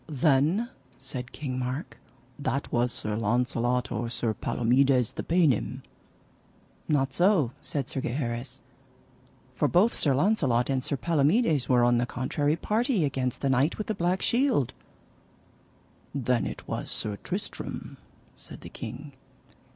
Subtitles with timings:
[0.09, 1.99] Then, said King Mark,
[2.39, 5.83] that was Sir Launcelot, or Sir Palomides the paynim.
[6.89, 8.61] Not so, said Sir Gheris,
[9.53, 13.77] for both Sir Launcelot and Sir Palomides were on the contrary party against the Knight
[13.77, 14.73] with the Black Shield.
[16.15, 17.97] Then was it Sir Tristram,
[18.35, 19.13] said the king.